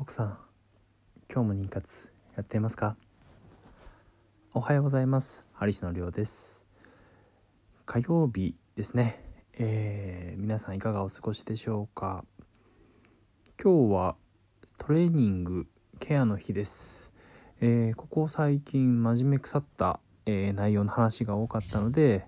[0.00, 0.38] 奥さん
[1.28, 2.94] 今日も妊活やっていますか？
[4.54, 5.44] おはようございます。
[5.52, 6.64] ハリシのりょうです。
[7.84, 9.24] 火曜日ですね。
[9.54, 12.24] えー、皆さんいかがお過ごしでしょうか？
[13.60, 14.14] 今日は
[14.78, 15.66] トレーニング
[15.98, 17.10] ケアの日です。
[17.60, 22.24] えー、ここ最近真面目腐った、えー、内容の話が多かったので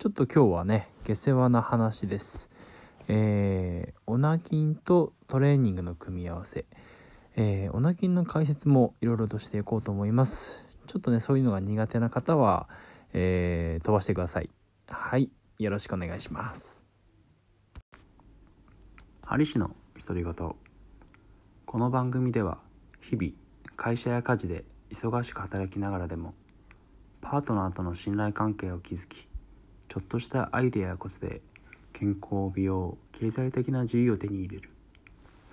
[0.00, 2.50] ちょっと今日はね下世話な話です。
[3.06, 6.64] えー、オナキとトレーニングの組み合わせ、
[7.36, 10.64] えー、オナキの解説もいろいろとしていこうと思います。
[10.86, 12.68] ちょっとねそういうのが苦手な方は、
[13.12, 14.50] えー、飛ばしてください。
[14.88, 16.82] はいよろしくお願いします。
[19.24, 19.74] ハリ氏の
[20.06, 20.34] 独り言
[21.64, 22.58] この番組では
[23.00, 23.32] 日々
[23.76, 26.34] 会社や家事で忙しく働きながらでも
[27.20, 29.26] パートナーとの信頼関係を築き
[29.88, 31.40] ちょっとしたアイデアやコツで
[31.92, 34.73] 健康美容経済的な自由を手に入れる。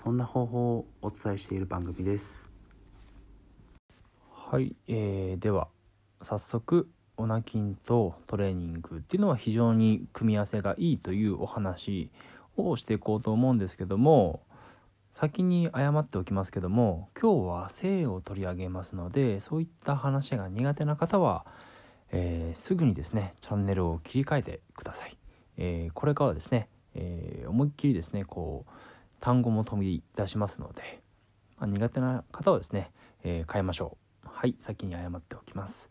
[0.03, 2.49] そんな方法をお伝えしている番組です
[4.33, 5.67] はい、えー、では
[6.23, 12.09] 早速オナ筋とトレーニングっていうのは非常に組み合わせがいいというお話
[12.57, 14.41] をしていこうと思うんですけども
[15.13, 21.45] 先に謝っておきますけども今日は性を取り上げますのでそういった話が苦手な方は、
[22.11, 25.15] えー、すぐにですねチャンネルを切り替えてください。
[25.57, 28.71] えー、これからですね、えー、思いっきりですねこう
[29.21, 31.01] 単語も飛び出しますので、
[31.57, 32.91] まあ、苦手な方はですね、
[33.23, 34.01] え変えましょう。
[34.41, 35.87] はい先に謝っておきます、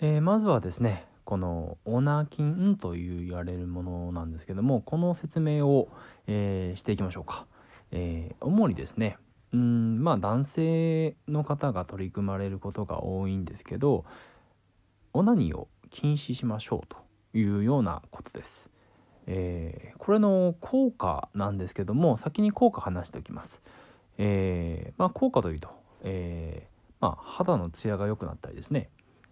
[0.00, 5.88] えまずはですねこのオーナー金という言われるものなんですけどもこの説明を、
[6.26, 7.46] えしていきましょうか、
[7.90, 9.16] え主にですね
[9.54, 14.04] うんまあ男性の方が取り組まれることが多いんですけど
[15.14, 16.98] オナニーを禁止しましょうと
[17.38, 18.68] いうようなことです。
[19.30, 23.60] えー、これの効果なんですけども先に効果話しておきます。
[24.16, 25.68] えー、まあ、効果というと、
[26.02, 28.88] えー、まあ、肌のツヤが良くなったりですね、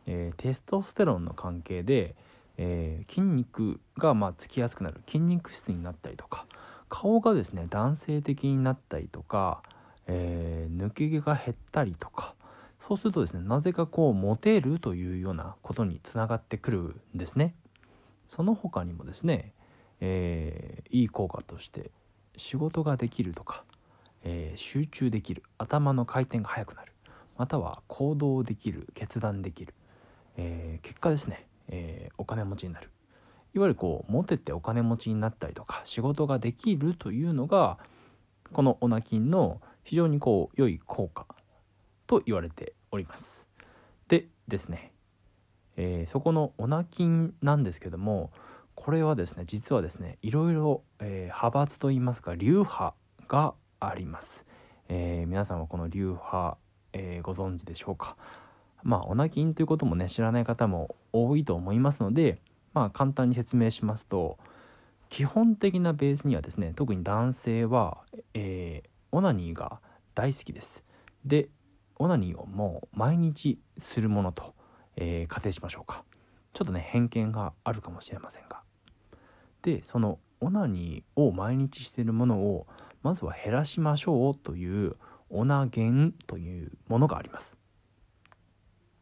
[0.06, 2.14] えテストステロンの関係で、
[2.58, 6.46] え筋肉がまつきやすくなる筋肉質になったりとか
[6.89, 9.63] 顔がですね男性的になったりとか、
[10.07, 12.34] え抜け毛が減ったりとか
[12.86, 16.78] そうするとですねなぜかこうモテるというようなことにつながってくる
[17.14, 17.55] んですね。
[18.28, 19.52] その他にもですね、
[20.01, 21.90] えー、いい効果として
[22.36, 23.64] 仕事ができるとか、
[24.24, 26.92] えー、集中できる頭の回転が速くなる
[27.39, 29.74] または行動できる決断できる、
[30.36, 32.90] えー、結果ですね、えお金持ちになる。
[33.55, 37.78] いわゆるこうモテてお金持ちになったりとか仕事ができるというのが
[38.52, 41.27] このオナキンの非常にこう良い効果
[42.07, 43.46] と言われております。
[44.08, 44.92] でですね
[45.77, 48.30] え、そこのオナキンなんですけども
[48.77, 52.95] これはですね実はですねいろいろ、えー、派閥といいますか流派
[53.27, 54.47] があります、
[54.89, 56.57] えー、皆さんはこの流派、
[56.92, 58.17] えご存知でしょうか？
[58.85, 62.39] まあオナキンということもね知らない方も多いと思いますので
[62.73, 64.39] まあ簡単に説明しますと
[65.08, 67.98] 基本的なベースにはですね特に男性は、
[68.35, 69.81] えオナニーが
[70.14, 70.85] 大好きです。
[71.25, 71.48] で
[71.97, 74.55] オナニーをもう毎日するものと
[74.98, 76.05] えー、仮定しましょうか。
[76.55, 78.63] ちょっとね偏見があるかもしれませんが。
[79.66, 82.68] でそのオナニーを毎日しているものを
[83.02, 84.94] まずは減らしましょうという
[85.28, 87.56] オナゲンというものがあります。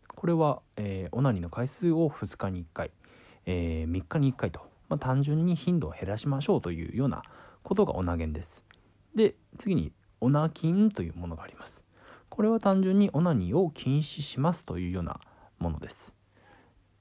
[0.09, 2.93] これは、え、オナニーの回数を2日に1回、
[3.45, 7.23] えー、3日に1回と、まあ、単純に頻度を減らしましょうというような
[7.63, 8.65] ことがオナゲンです。
[9.15, 9.93] で次に
[10.23, 11.83] オナキンというものがあります。
[12.31, 15.21] これは単純にオナニーを禁止しますというような
[15.59, 16.14] ものです。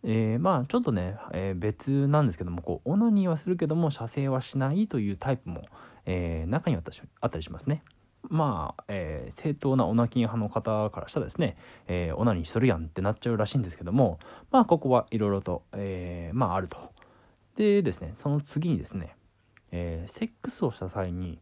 [0.03, 5.63] えー、まあちょっとね、えー、別なんですけどもこうオナニーはするけども射精はしないというタイプも、
[6.05, 6.83] えー、中には
[7.21, 7.83] あったりしますね。
[8.29, 14.17] まあ、えー、正当なオナキン派の方からしたらですね、えー、オナニーするやんってなっちゃうらしいんですけども
[14.49, 16.77] まあここはいろいろと、えー、まああると。
[17.55, 19.15] でですねその次にですね、
[19.71, 21.39] えセックスをした際に、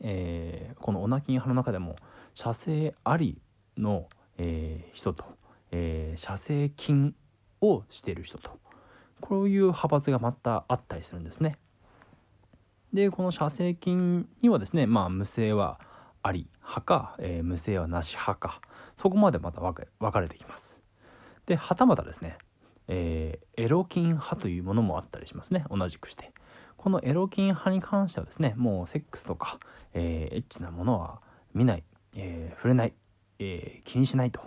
[0.00, 1.96] えこのオナキン派の中でも
[2.34, 3.38] 射精あり
[3.76, 4.08] の、
[4.38, 5.24] え人と
[5.72, 7.14] えー、射精筋
[7.60, 8.58] をしている人と
[9.20, 11.56] こういう派閥がまたあったりするんですね。
[12.92, 15.78] でこの射精筋にはですねまあ無性は
[16.22, 18.60] あり派か、えー、無性はなし派か
[18.96, 19.74] そこまでまた分
[20.12, 20.76] かれてきます。
[21.46, 22.38] ではたまたですね、
[22.88, 26.32] えー、エロ筋派というものもあったりしますね同じくして。
[26.76, 29.58] このエロ筋派に関してはですねもうセックスとか、
[29.92, 31.20] えー、エッチなものは
[31.52, 31.84] 見ない、
[32.16, 32.94] えー、触れない、
[33.38, 34.40] えー、気にしないと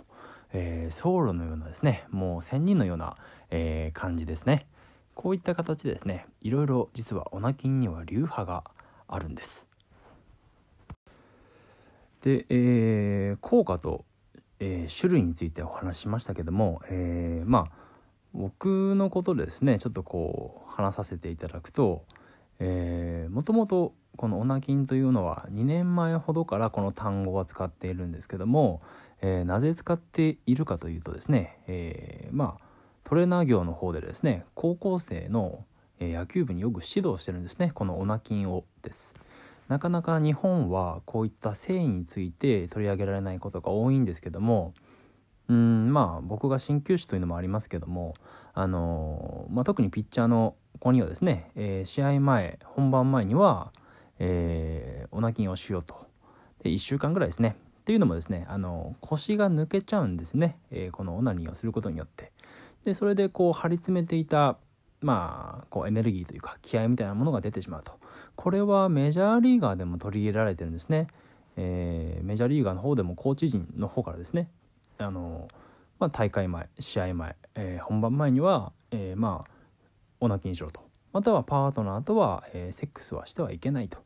[0.54, 3.16] えー、僧侶のようなですねもう仙人のような、
[3.50, 4.66] えー、感じですね。
[5.14, 8.64] こういった形でですねいろいろ実はオナキンには流派が
[9.06, 9.66] あるんです。
[12.22, 14.04] で、えー、効果と、
[14.60, 17.84] えー、種類についてお話ししましたけども、えー、まあ
[18.32, 22.04] 僕のことでですねちょっとこう話させていただくと
[22.60, 28.80] もともとこのオナキンというのは2年前ほどからこの単語は使っているんですけども、
[29.26, 32.64] えー、なぜ使っているかというとですね、えー、まあ
[33.04, 35.64] トレーナー業の方でですね高校生の
[35.98, 39.14] 野球部によく指導してるんですねこのオナキンをです。
[39.68, 44.74] なかなか日本はこういった繊維について取り上げられないことが多いんですけども
[45.48, 48.12] うんまあ僕が鍼灸師というのもありますけども
[48.52, 53.72] あのまあ、特にピッチャーの子にはですね、えー、試合前本番前には、
[54.18, 55.96] えー、オナキンをしようと。
[56.62, 62.32] で1週間ぐらいですねっていうのもですねあの腰が抜けちゃうんですね、えー、このオナニーをすることによって。
[62.86, 64.56] でそれでこう張り詰めていた
[65.02, 67.92] まあこうエネルギーというか気合みたいなものが出てしまうと。
[68.36, 71.08] これはメジャーリーガーでも取り入れられてるんですね、
[71.56, 74.48] えー、メジャーリーガーの方でもコーチ陣の方からですね。
[74.96, 75.48] あの、
[75.98, 79.50] まあ、大会前試合前、えー、本番前には、えー、まあ
[80.20, 80.80] オナキにしろと。
[81.12, 83.98] またはパートナーとは、えセックスはしてはいけないと。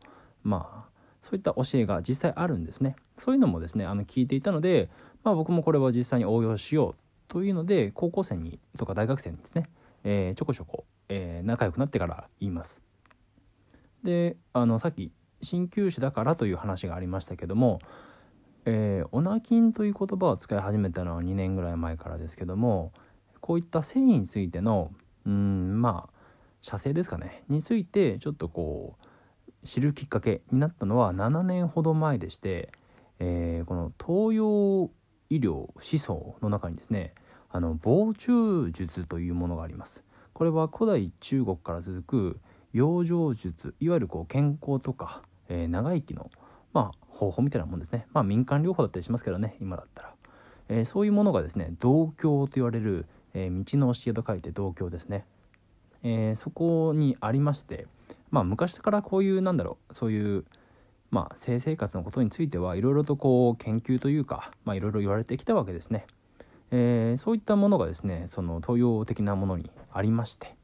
[0.43, 0.98] まあ
[1.29, 2.97] そういった教えが実際あるんですね。
[3.19, 4.89] そういうのもですねあの聞いていたので、
[5.25, 9.69] まあ、僕もこれは実際に応用しようというので高校生にとか大学生にですね、
[10.05, 12.81] えー、ちょこちょこ、えー、仲良くなってから言います。
[14.03, 17.81] であのさっき鍼灸師だからという話がありましたけども、
[18.65, 22.95] えー、オナキンという言葉を使い始めたのは2年ぐらい前からですけども
[23.41, 24.93] こういった繊維についての
[25.27, 26.19] うんまあ
[26.63, 29.08] 射精ですかねについてちょっとこう
[29.65, 32.71] 知るきっかけになったのは7年ほど前でして、
[33.19, 34.91] えー、この東洋
[35.31, 37.13] 医療思想の中にですね
[37.51, 40.05] あの防虫術というものがあります。
[40.33, 42.41] これは古代中国から続く
[42.73, 46.31] 養生術いわゆるこう健康とか、えー、長生きの、
[46.73, 48.07] まあ、方法みたいなもんですね。
[48.13, 50.15] まあ民間療法だったりしますけどね今だったら、
[50.69, 55.25] えー、そういうものがですね道教と言われる、えー、道の教えと書いて道教ですね、
[56.03, 57.87] えそこにありまして
[58.31, 60.45] まあ昔からこういうなんだろうそういう
[61.11, 66.07] まあ性生活のことについてはいろいろとこう研究というかまあいろいろ言われてきたわけですね。
[66.71, 70.55] えー、そういったものがですねその東洋的なものにありまして。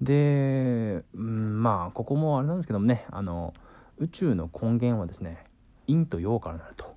[0.00, 3.54] で、うん、まあここもあれなんですけどもねあの
[3.98, 5.44] 宇宙の根源はですね
[5.86, 6.96] 陰と陽からなると、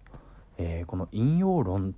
[0.57, 1.95] えー、この陰陽論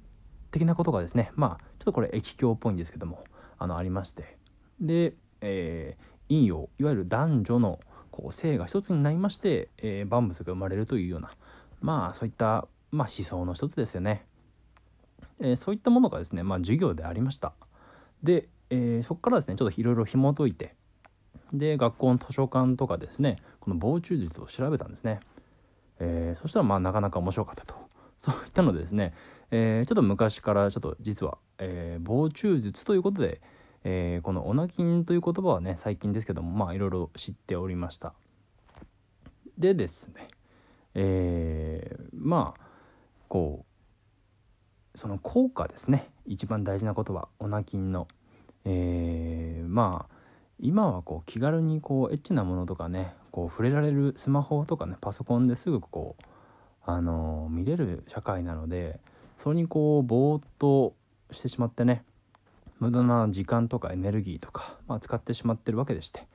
[0.51, 3.23] 的なことがですねまあちょっとこれ液境っぽいんですけども
[3.57, 4.38] あのありまして。
[4.79, 7.79] で、えー、陰陽いわゆる男女の
[8.13, 11.31] こう性が一つになりまして、えー、万物が生まれるというような
[11.81, 14.25] まあそういった、まあ、思想の一つですよね。
[15.39, 17.54] えー、そういったものがですね、まあ、授業でありました。
[18.21, 20.75] で、えー、そこからですねちょっといろいろ紐解いて
[21.54, 25.19] で学校の図書館とかですねこの防虫術を調べたんですね。
[26.00, 27.74] えー、そしたらまあなかなか面白かったと。
[28.19, 29.13] そういったのでですね、
[29.50, 33.42] えー、ちょっと昔からちょっと実は、えー、防虫術ということで、
[33.83, 38.13] えー、このオナキンという言葉はね最近ですけどもまあいろいろ知っておりました。
[39.57, 40.30] でですね
[40.95, 42.62] えー、まあ
[43.27, 43.65] こ
[44.95, 46.12] うその効果ですね。
[46.25, 48.07] 一番大事なことはオナキンの。
[48.65, 50.15] えー、まあ
[50.59, 56.24] 今はこう気軽にこうエッチなものとかねこう触れられるスマホとかねパソコンですぐこう
[56.85, 59.00] あの見れる社会なので
[59.35, 60.95] それにこうぼーっと
[61.31, 62.06] してしまってね
[62.80, 66.27] 無駄な時間とかエネルギーとか、まあ、使ってしまってるわけでして、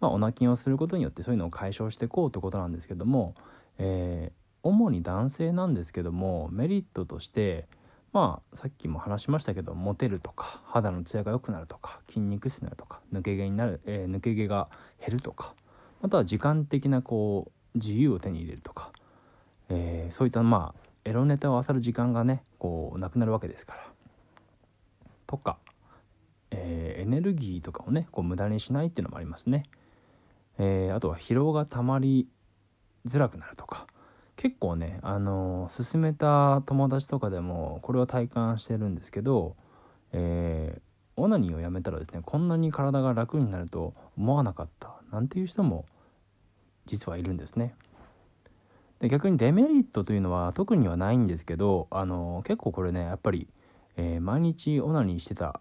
[0.00, 3.34] まあ、オナキンをすることによってそういうのを解消していこうということなんですけども、
[3.78, 7.66] えー、主に男性なんですけどもメリットとして
[8.12, 14.68] まあさっきも話しましたけどモテるとか肌のツヤが良くなるとか筋肉質になるとか抜け毛になる、えー、抜け毛が
[15.00, 15.54] 減るとか
[16.02, 18.90] または時間的なこう自由を手に入れるとか、
[19.68, 23.80] えー、そういったまあエロネタを漁る時間がねこうなくなるわけですから。
[25.26, 25.58] とか
[26.50, 29.64] えー、エネルギーとかをねこう無駄にしないっていうのもありますね、
[30.58, 32.28] えー、あとは疲労がたまり
[33.06, 33.86] づらくなるとか
[34.36, 39.54] 結構ねあのー、勧めた友達とかでもこれは体感してるんですけど、
[40.12, 40.80] えー、
[41.20, 45.84] オナニーをやめたらですねこんなに体が楽になると思わなかったなんていう人も
[46.86, 47.74] 実はいるんですね。
[49.00, 53.48] で逆にデメリットというのは特にはないんですけどあの結構これねやっぱり、
[53.96, 55.60] えー、毎日オナニーしてた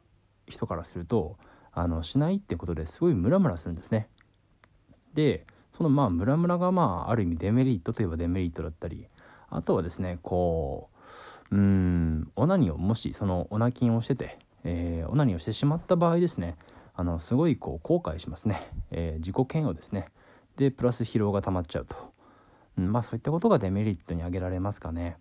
[0.50, 1.38] 人からすると
[1.72, 4.10] あのしないってことですごいムラムラするんですね。
[5.14, 9.08] でそのまあムラムラがまあある意味デメリットといえばデメリットだったり
[9.50, 10.90] あとはですねこ
[11.52, 16.56] ううんオナニーをもしそのオナキンをしてて、えー、オナニーをしてしまった場合ですね
[16.96, 20.10] あのすごいこう後悔しますね、えー、自己嫌悪ですね。
[20.58, 21.96] でプラス疲労が溜まっちゃうと、
[22.78, 25.18] うん、まあそういったことがデメリットに挙げられますかね。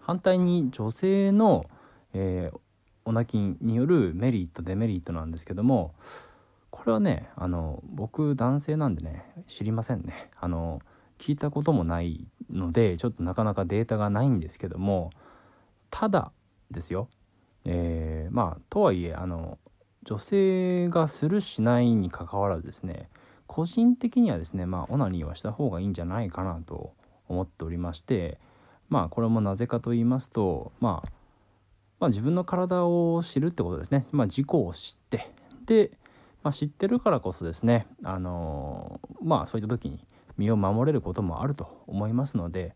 [0.00, 1.66] 反対に女性の、
[2.12, 2.58] えー、
[3.08, 5.94] オナキンによるメリットデメリットなんですけども
[6.70, 10.30] これはねあの僕男性なんでね知りませんね。
[10.38, 10.82] あの
[11.16, 15.10] 聞いたこともないのでちょっとなかなかデータがないんですけども
[15.90, 16.32] ただ
[16.70, 17.08] ですよ。
[17.64, 19.58] えー、まあとはいえあの
[20.04, 23.08] 女性がするしないにかかわらずですね
[23.46, 26.92] 個人的にはですねまあオナニーはした方がいいんじゃないかなと
[27.26, 28.38] 思っておりまして
[28.90, 31.08] まあこれもなぜかと言いますと、まあ、
[32.00, 35.30] まあ自分の体を知るってことですね、まあ、自己を知って。
[35.66, 35.90] で、
[36.42, 37.86] まあ、知ってるからこそですね。
[38.04, 40.04] あのまあそういった時に
[40.36, 42.74] 身を守れることもあると思いますので、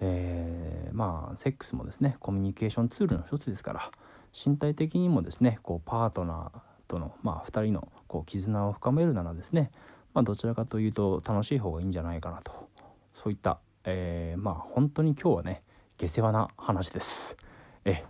[0.00, 3.90] えー、まあセックスもですねコミュニケーションツールの一つですから
[4.32, 9.70] 身体的にもですねこうパートナーとの、まあ、2人のこう絆を深めるならですね、
[10.14, 12.52] まあ、どちらかというと楽しい方がいいんじゃないかなと。
[13.14, 15.62] そういった、えー、まあ本当に今日はね
[15.98, 17.36] 下世話な話です。
[17.84, 18.04] え。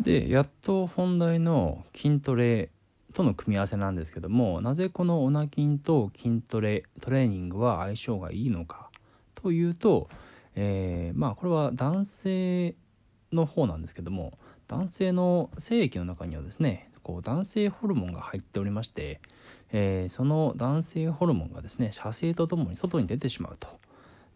[0.00, 2.70] でやっと本題の筋トレ
[3.14, 8.90] との組み合わせなんですけどもなぜこのオナ筋と筋トレトレーニングは相性がいいのか？
[9.34, 10.08] というと、
[10.54, 12.74] えー、まあこれは男性
[13.32, 14.38] の方なんですけども
[14.68, 19.20] 男性の精液の中にはですねこう男性ホルモンが入っておりまして、
[19.72, 23.68] えー、その男性ホルモンがですね射精とともに外に出てしまうと。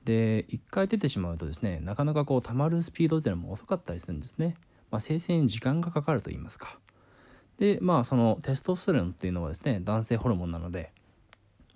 [0.05, 4.57] で1回出てしまうとですねなかなかこう溜まるスピードっていうのも遅かったりするんですね、
[4.93, 6.79] まあ、生成に時間がかかると言いますか。
[7.59, 10.93] でまあそのテストステロンっていうのはですね男性ホルモンなので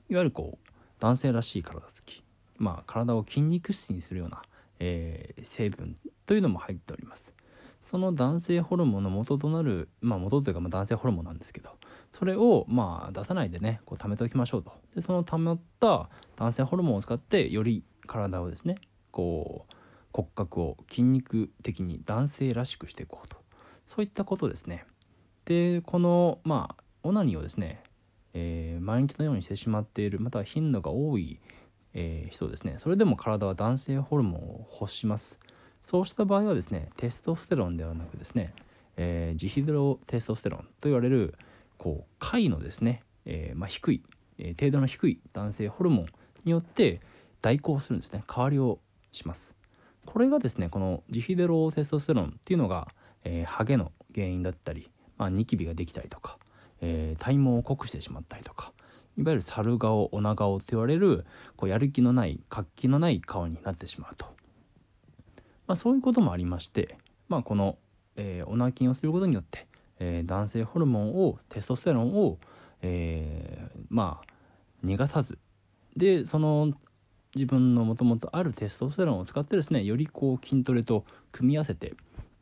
[0.08, 2.24] いわゆるこう男性らしい体つき
[2.56, 4.42] まあ体を筋肉質にするような、
[4.80, 5.94] えー、成分
[6.26, 7.34] というのも入っております。
[7.80, 11.70] その男性ホルモンの元となるまあ元というかま男性ホルモンなんですけど
[12.10, 14.72] それをまあ出さないでねこう貯めておきましょうと。
[14.94, 18.76] でその貯まった男性ホルモンを使ってより体をですね
[19.10, 19.75] こう
[20.16, 23.36] 骨格を筋肉的に男性らしくしていこうと。
[23.86, 24.86] そういったことですね。
[25.44, 27.82] でこのまあオナニーをですね、
[28.32, 31.38] えー、毎日のようにしてしまっているまたは頻度が多い、
[31.92, 32.76] えー、人ですね。
[32.78, 35.38] それでも体は男性ホルモンを欲します。
[35.82, 38.54] そうした場合はですねテストステロンではなくですね、
[38.96, 41.34] えー、ジヒドロテストステロンと言われる
[41.76, 44.02] こう階のですね、えまあ、低い、
[44.38, 46.06] え程度の低い男性ホルモン
[46.46, 47.02] によって
[47.42, 48.24] 代行するんですね。
[48.26, 48.78] 代わりを
[49.12, 49.55] します。
[50.06, 52.88] これがですねこのジヒデロテストステロンっていうのが、
[53.24, 56.38] えー、ハゲの原因だったり、まあ、ニキビができたりとか、
[56.80, 58.72] えー、体毛を濃くしてしまったりとか
[59.18, 61.24] いわゆる猿顔オナ顔と言われる
[61.56, 64.26] こうやる気のない活気のない顔になってしまうと、
[65.66, 66.98] まあ、そういうこともありまして、
[67.28, 67.78] まあ、この、
[68.16, 69.66] えー、オナ筋をすることによって、
[69.98, 72.38] えー、男性ホルモンをテストステロンを、
[72.82, 75.38] えー、まあ逃がさず
[75.96, 76.72] でその
[77.36, 81.92] 自分のもともとあるテストステロンを使ってですねよりこう筋トレと組み合わせて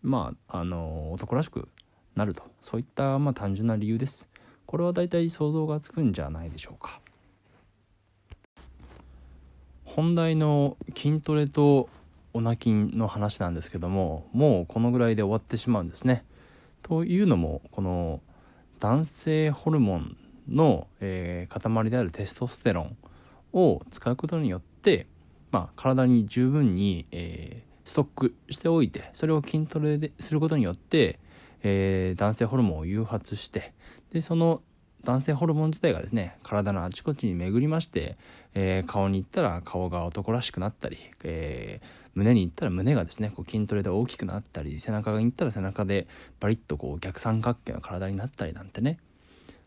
[0.03, 1.69] まああの男らしく
[2.15, 2.45] なると。
[2.63, 4.29] そういったまあ単純な理由です。
[4.67, 7.01] これは大体想像がつくんじゃないでしょうか。
[9.85, 11.89] 本題の筋トレと
[12.33, 16.25] オナ筋の話なんですけどももうこのぐらいで終わってしまうんですね。
[16.83, 18.21] というのもこの
[18.79, 20.17] 男性ホルモン
[20.49, 22.97] の、えー、塊であるテストステロン
[23.53, 24.74] を使うことによって、
[25.50, 31.21] まあ、体に十分に、えー、ストックしておいてそれを筋トレですることによって、
[31.62, 33.73] えー、男性ホルモンを誘発して
[34.12, 34.62] でその
[35.05, 38.17] 男性ホルモン自体がですね体のあちこちに巡りまして、
[38.55, 46.09] えー、顔に行ったら顔が男らしくなったり、えー、胸に行ったら胸がですねこう筋トレで大きくなったり背中に行ったら背中で
[46.41, 48.99] バリッとこう逆三角形の体になったりなんてね。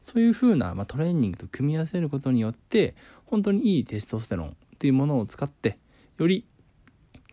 [0.03, 2.95] そういう風な、まあ、トレーニングと組み合わせることによって
[3.25, 5.79] 本当にいいテストステロンっていうものを使って
[6.19, 6.45] より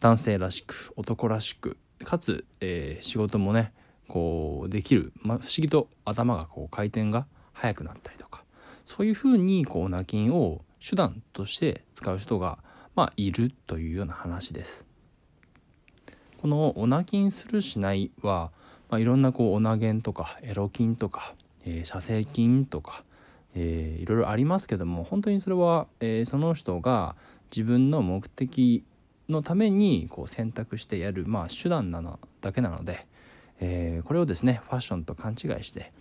[0.01, 3.75] 男性らしく男らしくかつ、えー、仕事もね
[4.09, 8.45] こうできる、まあ、不思議と頭がこう回転が速くなったりとか
[8.87, 12.59] そういうふうにこうナキンを手段として使う人が、
[12.95, 14.85] まあ、いるというような話です。
[16.41, 18.53] このオナキンするしないは、
[18.91, 21.35] まあ、いろんなこうオナゲンとかエロキンとか、
[21.65, 23.05] えー、射精筋とか
[23.55, 27.17] えー、いろいろありますけども本当にそれは、えー、その人が
[27.51, 28.85] 自分の目的
[29.29, 33.07] のためにこう選択してやる、まあ、手段なのだけなので、
[33.61, 35.93] えー、これをですねファッションと勘違いして、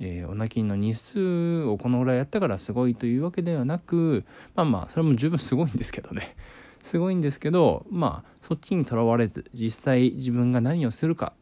[0.00, 4.24] えー、オナキンの日数をこのぐらいやったからすごいというわけではなく
[4.54, 6.36] まあまあそれも十分すごいんですけどね。
[6.82, 11.32] すごいんですけどまあそっちにとらわれず実際自分が何をするか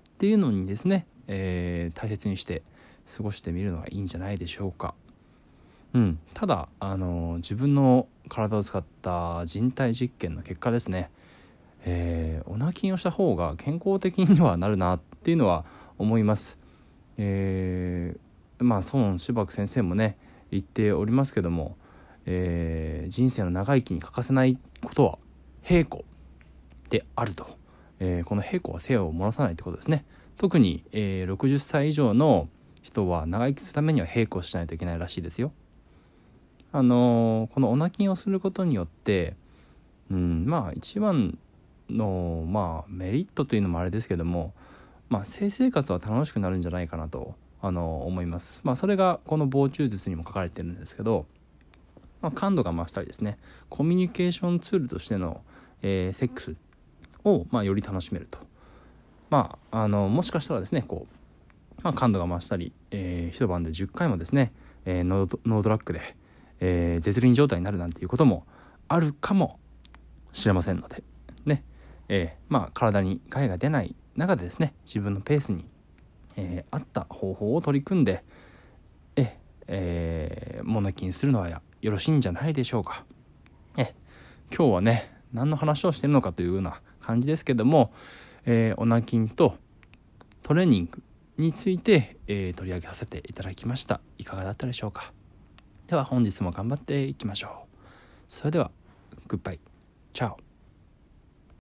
[0.00, 2.62] っていうのにですね、えー、大切にして
[3.16, 4.94] 過ごしてみるのがいいんじゃないでしょうか。
[5.94, 11.08] うん、ただあの自分の体を使った人体実験の結果ですね、
[11.84, 15.64] えー、オナキンをした方が健康的にはなるなっていうのは
[15.98, 16.58] 思います。
[17.16, 20.18] えー、まあ孫志博先生もね
[20.50, 21.76] 言っておりますけども、
[22.26, 25.18] えー、人生の長生きに欠かせないことは
[25.62, 26.04] 平衡
[26.90, 27.56] であると、
[28.00, 30.04] えー、この平衡は性を漏らさないってことですね
[30.36, 32.48] 特に、えー、60歳以上の
[32.84, 35.50] 人は長生きするためには平衡しないといけないらしいですよ。
[36.70, 39.36] あのこのオナキンをすることによって
[40.10, 41.38] うんまあ一番
[41.88, 44.54] のまあメリットというのもあれですけども
[45.08, 48.60] まあ性生活は楽しくなるんじゃないかなとあの思います。
[48.62, 51.26] まあそれがこの防虫術にも書かれてるんですけど
[52.24, 53.36] まあ、感度が増したりですね
[53.68, 55.42] コミュニケーションツールとしての、
[55.82, 56.56] えー、セックス
[57.22, 58.38] を、まあ、より楽しめると。
[59.28, 61.14] まああのもしかしたらですねこう、
[61.84, 64.52] まあ、感度が増したり、えー、一晩で10回もですね、
[64.86, 66.16] えー、ノードラッグで、
[66.58, 68.46] えー、絶倫状態になるなんていうことも
[68.88, 69.60] あるかも
[70.32, 71.04] しれませんので
[71.44, 71.62] ね、
[72.08, 75.66] えー、まあ体に害が出ない中でですね自分のペースに、
[76.36, 78.24] えー、合った方法を取り組んで
[79.16, 83.04] ええー、モナキンするのはよろしいんじゃないでしょうか。
[83.76, 83.94] え
[84.54, 87.92] 今日はね何の話をしてるのかというような感じですけども、
[88.46, 89.56] えー、オナキンと
[90.42, 91.02] トレーニング
[91.36, 94.00] について、えー、取り上げさせていただきました。
[94.18, 95.12] いかがだったでしょうか？
[95.86, 97.68] では本日も頑張っていきましょう。
[98.28, 98.70] それでは
[99.26, 99.60] グッバイ
[100.12, 100.36] チャオ。